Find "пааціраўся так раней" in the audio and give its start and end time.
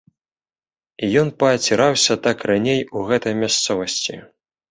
1.43-2.81